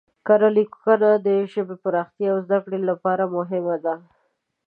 کره 0.27 0.49
لیکنه 0.57 1.09
د 1.25 1.27
ژبې 1.53 1.75
پراختیا 1.83 2.29
او 2.33 2.37
زده 2.45 2.57
کړې 2.63 2.79
لپاره 2.89 3.23
مهمه 3.35 3.75
ده. 3.83 3.95